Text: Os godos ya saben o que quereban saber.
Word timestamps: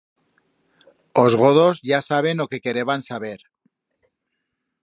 Os 1.23 1.33
godos 1.43 1.75
ya 1.89 1.99
saben 2.09 2.37
o 2.43 2.49
que 2.51 2.63
quereban 2.65 3.01
saber. 3.09 3.39